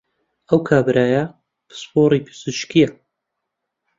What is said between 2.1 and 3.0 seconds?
پزیشکییە